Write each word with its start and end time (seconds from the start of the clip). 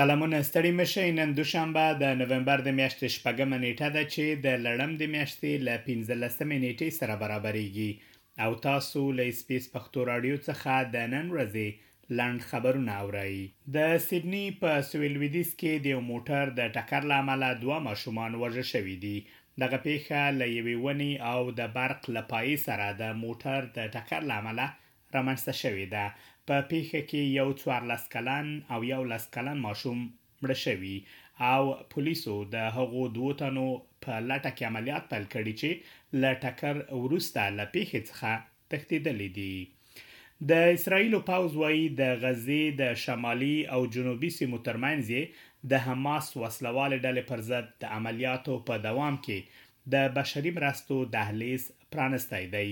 سلامونه 0.00 0.38
ستړي 0.48 0.70
مشه 0.80 1.02
نن 1.20 1.30
دوشنبه 1.38 1.84
د 2.02 2.04
نوومبر 2.20 2.58
د 2.66 2.70
میاشتې 2.78 3.08
شپږمه 3.16 3.56
نیټه 3.64 3.88
ده 3.96 4.02
چې 4.12 4.24
د 4.44 4.48
لړم 4.66 4.90
د 5.00 5.04
میاشتې 5.14 5.52
ل 5.66 5.68
15مې 5.86 6.58
نیټې 6.64 6.90
سره 6.98 7.14
برابرېږي 7.22 7.88
او 8.44 8.50
تاسو 8.68 9.00
له 9.16 9.22
سپیس 9.40 9.64
پښتو 9.74 9.98
رادیو 10.10 10.36
څخه 10.48 10.72
د 10.94 10.96
نن 11.14 11.26
ورځې 11.34 11.66
لاند 12.20 12.40
خبرونه 12.50 12.92
اورئ 13.04 13.34
د 13.76 13.78
سیدنی 14.08 14.44
په 14.62 14.70
سویل 14.92 15.16
ویدیس 15.24 15.50
کې 15.60 15.72
د 15.86 15.88
موټر 16.12 16.44
د 16.58 16.60
ټکر 16.78 17.02
له 17.10 17.16
امله 17.24 17.48
دوه 17.64 17.78
ماشومان 17.88 18.32
وژل 18.44 18.66
شوي 18.74 18.96
دي 19.06 19.14
دغه 19.64 19.78
پیښه 19.86 20.20
ل 20.38 20.40
یوې 20.58 20.76
ونی 20.86 21.12
او 21.32 21.40
د 21.58 21.60
برق 21.80 22.02
لپاره 22.18 22.56
سره 22.68 22.86
د 23.02 23.04
موټر 23.26 23.60
د 23.76 23.78
ټکر 23.98 24.22
له 24.32 24.36
امله 24.44 24.66
رامنځته 25.16 25.52
شوې 25.62 25.86
ده 25.94 26.04
په 26.48 26.56
پیښه 26.70 27.00
کې 27.10 27.22
یو 27.40 27.48
څوارلس 27.60 28.02
کلن 28.14 28.46
او 28.72 28.80
یو 28.92 29.00
لس 29.12 29.24
کلن 29.36 29.58
ماشوم 29.66 29.98
مړ 30.42 30.52
شوی 30.64 30.96
او 31.52 31.62
پولیسو 31.94 32.36
د 32.54 32.68
هغو 32.76 33.02
دوو 33.16 33.30
تنو 33.40 33.68
په 34.04 34.12
لټه 34.30 34.50
کې 34.56 34.64
عملیات 34.70 35.04
پیل 35.12 35.24
کړي 35.34 35.54
چې 35.60 35.70
له 36.20 36.30
ټکر 36.44 36.74
وروسته 37.02 37.40
له 37.58 37.64
پیښې 37.74 38.00
څخه 38.08 38.32
تښتېدلې 38.70 39.28
دي 39.38 39.56
د 40.50 40.52
اسرایلو 40.76 41.18
پاوز 41.28 41.52
وایي 41.60 41.84
د 42.00 42.18
غزې 42.24 42.62
د 42.80 42.98
شمالي 43.04 43.54
او 43.76 43.80
جنوبي 43.94 44.30
سیمو 44.40 44.58
ترمنځ 44.66 45.06
د 45.70 45.80
حماس 45.86 46.26
وسلوال 46.42 46.92
ډلې 47.04 47.22
پر 47.30 47.40
ضد 47.50 47.66
د 47.82 47.96
عملیاتو 47.98 48.54
په 48.68 48.74
دوام 48.86 49.14
کې 49.24 49.38
د 49.94 50.12
بشري 50.18 50.50
مرستو 50.58 50.96
دهلیز 51.16 51.64
پرانستای 51.94 52.44
دی 52.54 52.68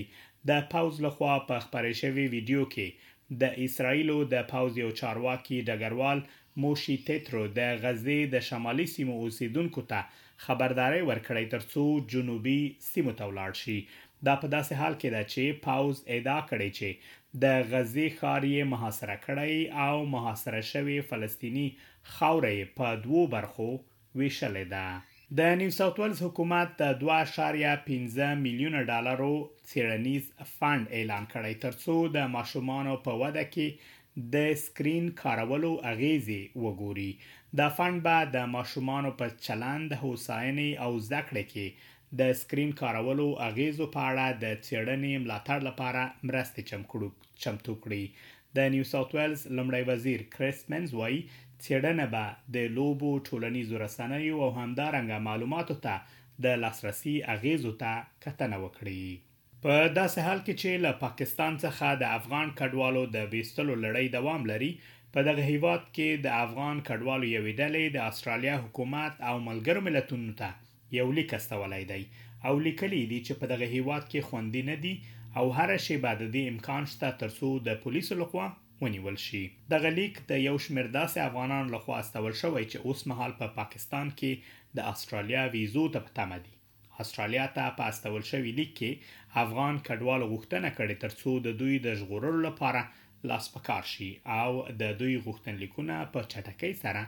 د 0.49 0.55
پاوز 0.71 0.95
لخوا 1.05 1.33
په 1.49 1.55
خبري 1.63 1.93
شوی 2.01 2.23
ویډیو 2.33 2.63
کې 2.73 3.37
د 3.41 3.53
اسرایلو 3.67 4.17
د 4.33 4.43
پاوز 4.51 4.73
یو 4.83 4.89
چارواکي 4.99 5.57
ډګروال 5.69 6.19
موشي 6.65 6.95
تترو 7.07 7.41
د 7.57 7.61
غزې 7.83 8.19
د 8.33 8.43
شمالي 8.49 8.85
سیمو 8.95 9.15
اوسیدونکو 9.23 9.81
ته 9.91 9.99
خبرداري 10.45 11.01
ورکړې 11.09 11.51
ترڅو 11.53 11.85
جنوبي 12.13 12.59
سیمو 12.91 13.15
ته 13.19 13.31
ولاړ 13.31 13.61
شي 13.63 13.77
دا 14.29 14.35
په 14.43 14.47
داسې 14.55 14.73
حال 14.83 14.93
کې 15.01 15.09
ده 15.15 15.23
چې 15.33 15.59
پاوز 15.67 16.03
ادا 16.19 16.37
کړي 16.51 16.69
چې 16.77 17.43
د 17.43 17.59
غزې 17.73 18.07
خارې 18.21 18.69
محاصره 18.75 19.17
کړي 19.25 19.59
او 19.87 20.07
محاصره 20.15 20.63
شوی 20.71 20.97
فلسطینی 21.11 21.67
خاورې 22.15 22.73
په 22.81 23.03
دوو 23.07 23.27
برخو 23.37 23.69
ویشلې 24.21 24.65
ده 24.75 24.85
د 25.35 25.41
نیو 25.59 25.71
ساوث 25.75 25.95
ویلز 25.99 26.19
حکومت 26.25 26.69
د 26.81 26.91
2.15 26.99 28.35
میلیونه 28.45 28.83
ډالرو 28.89 29.33
سیرنیز 29.71 30.27
فند 30.59 30.85
اعلان 30.99 31.25
کړی 31.33 31.53
ترڅو 31.63 31.95
د 32.13 32.29
ماشومان 32.35 32.89
په 33.07 33.15
وده 33.21 33.43
کې 33.55 34.23
د 34.35 34.45
سکرین 34.61 35.09
کارولو 35.23 35.71
اغیزې 35.91 36.43
وګوري 36.65 37.09
دا 37.61 37.67
فند 37.79 38.01
به 38.05 38.31
د 38.37 38.47
ماشومان 38.53 39.09
په 39.23 39.35
چلند 39.49 39.97
هوساینې 40.03 40.71
او 40.85 40.91
زده 41.09 41.21
کې 41.51 41.67
د 42.21 42.31
سکرین 42.43 42.71
کارولو 42.83 43.27
اغیزو 43.49 43.85
په 43.97 44.01
اړه 44.09 44.25
د 44.43 44.57
څېړنې 44.65 45.13
ملاتړ 45.23 45.59
لپاره 45.69 46.03
مرسته 46.29 46.67
چمتو 47.43 47.73
کړي 47.83 48.03
د 48.57 48.61
نیو 48.73 48.83
ساوث 48.91 49.11
ویلز 49.15 49.41
لمړی 49.57 49.83
وزیر 49.89 50.19
کریس 50.35 50.59
منز 50.73 50.89
وایي 50.99 51.19
چېرنه 51.65 52.05
به 52.13 52.27
د 52.55 52.75
لوبو 52.77 53.11
ټولنیزو 53.29 53.81
رسنیو 53.85 54.37
او 54.45 54.49
همدارنګه 54.57 55.17
معلوماتو 55.27 55.75
ته 55.85 56.43
د 56.45 56.59
لاسرسي 56.61 57.13
اغیزو 57.33 57.73
ته 57.81 57.91
کتنه 58.25 58.59
وکړي 58.63 59.63
په 59.65 59.73
داسې 59.99 60.19
حال 60.27 60.39
کې 60.43 60.53
چې 60.61 60.83
له 60.85 60.93
پاکستان 61.03 61.57
څخه 61.63 62.01
د 62.03 62.13
افغان 62.19 62.53
کډوالو 62.61 63.03
د 63.17 63.27
بیستلو 63.35 63.75
لړۍ 63.85 64.11
دوام 64.17 64.47
لري 64.53 64.71
په 65.17 65.27
دغه 65.29 65.43
هیواد 65.51 65.83
کې 65.95 66.23
د 66.25 66.37
افغان 66.45 66.81
کډوالو 66.89 67.29
یوې 67.33 67.53
ډلې 67.61 67.95
د 67.97 68.07
استرالیا 68.09 68.55
حکومت 68.65 69.21
او 69.31 69.35
ملګرو 69.49 69.85
ملتونو 69.89 70.33
ته 70.43 70.97
یو 70.99 71.07
لیک 71.19 71.37
استولای 71.41 71.83
دی 71.93 72.03
او 72.47 72.53
لیکلي 72.69 73.03
دي 73.13 73.21
چې 73.27 73.41
په 73.43 73.53
دغه 73.53 73.69
هیواد 73.77 74.03
کې 74.11 74.29
خوندې 74.29 74.63
نه 74.71 74.83
دي 74.83 74.95
او 75.37 75.47
هر 75.57 75.69
شیبه 75.85 76.11
د 76.21 76.23
دې 76.33 76.41
امکان 76.51 76.83
شته 76.93 77.07
ترڅو 77.21 77.49
د 77.67 77.69
پولیسو 77.83 78.13
لخوا 78.21 78.45
ونیول 78.83 79.17
شي 79.27 79.41
دغه 79.73 79.89
لیک 79.97 80.15
د 80.29 80.33
یو 80.47 80.53
شمیر 80.67 80.87
داسې 80.99 81.19
افغانان 81.29 81.65
لخوا 81.75 81.95
استول 82.03 82.33
شوی 82.41 82.63
چې 82.71 82.77
اوس 82.87 82.99
مهال 83.11 83.33
په 83.41 83.47
پا 83.51 83.55
پاکستان 83.59 84.07
کې 84.21 84.31
د 84.79 84.89
استرالیا 84.93 85.43
ویزو 85.57 85.83
ته 85.95 85.99
پټه 86.07 86.39
دي 86.47 86.55
استرالیا 87.05 87.45
ته 87.57 87.75
په 87.77 87.83
استول 87.93 88.23
شوی 88.31 88.51
لیک 88.61 88.71
کې 88.81 88.91
افغان 89.43 89.75
کډوالو 89.89 90.31
غوښتنه 90.33 90.69
کړې 90.77 90.95
ترڅو 91.05 91.31
د 91.49 91.57
دوی 91.61 91.75
د 91.85 91.95
ژغورلو 92.01 92.41
لپاره 92.49 92.81
لاس 93.33 93.45
پکار 93.57 93.83
شي 93.93 94.11
او 94.41 94.49
د 94.81 94.83
دوی 95.01 95.23
غوښتنلیکونه 95.25 95.95
په 96.13 96.19
چټکۍ 96.31 96.73
سره 96.85 97.01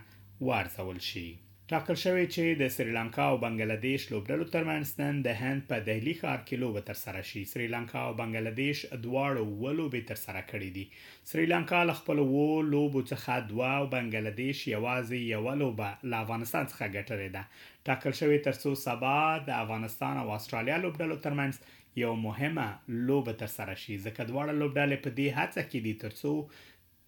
وارزول 0.50 1.04
شي 1.12 1.28
ټاکل 1.72 1.98
شوې 2.04 2.26
چې 2.34 2.44
د 2.62 2.72
سریلانکا 2.76 3.24
او 3.32 3.36
بنگلاديش 3.42 4.04
لوبډلو 4.12 4.46
ترمنځ 4.56 4.88
نن 5.02 5.18
د 5.26 5.30
هند 5.42 5.62
په 5.72 5.78
دهلی 5.88 6.14
ښار 6.22 6.40
کې 6.48 6.56
لوب 6.62 6.76
تر 6.88 6.96
سره 7.04 7.20
شي 7.32 7.42
سریلانکا 7.52 8.00
او 8.08 8.14
بنگلاديش 8.22 8.80
دواړو 9.06 9.44
ولو 9.64 9.86
به 9.96 10.02
تر 10.12 10.18
سره 10.26 10.42
کړې 10.50 10.70
دي 10.78 10.86
سریلانکا 11.32 11.82
ل 11.90 11.98
خپل 12.00 12.18
وو 12.32 12.48
لوب 12.74 12.94
څخه 13.12 13.34
دوا 13.52 13.70
او 13.82 13.86
بنگلاديش 13.96 14.60
یوازې 14.76 15.20
یو 15.36 15.46
لوب 15.64 15.78
له 16.12 16.18
افغانستان 16.26 16.64
څخه 16.74 16.86
ګټلې 16.98 17.30
ده 17.36 17.46
ټاکل 17.90 18.14
شوې 18.22 18.40
تر 18.50 18.54
څو 18.62 18.70
سبا 18.88 19.18
د 19.52 19.60
افغانستان 19.64 20.18
او 20.24 20.32
استرالیا 20.40 20.78
لوبډلو 20.88 21.22
ترمنځ 21.28 21.78
یو 22.04 22.12
مهمه 22.26 23.06
لوب 23.12 23.32
تر 23.44 23.48
سره 23.60 23.76
شي 23.84 23.98
ځکه 24.08 24.24
دواړه 24.30 24.54
لوبډلې 24.62 24.98
په 25.06 25.10
دې 25.20 25.28
هڅه 25.40 25.62
کې 25.72 25.80
دي 25.88 25.94
ترڅو 26.06 26.34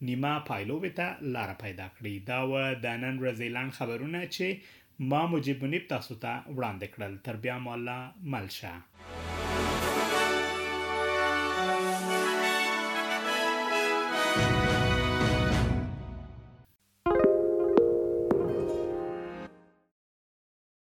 نیما 0.07 0.33
پایلووې 0.49 0.91
ته 0.99 1.07
لار 1.35 1.51
پیدا 1.63 1.87
کړې 1.95 2.13
دا 2.29 2.39
و 2.49 2.51
د 2.85 3.01
نن 3.03 3.15
ورځې 3.23 3.47
لاند 3.55 3.75
خبرونه 3.79 4.19
چې 4.35 4.45
ما 5.09 5.21
مجيب 5.33 5.57
منیب 5.65 5.83
تاسو 5.95 6.15
ته 6.23 6.33
وړاندې 6.57 6.87
کړل 6.93 7.13
تر 7.27 7.35
بیا 7.43 7.55
مولا 7.65 7.99
ملشه 8.35 8.73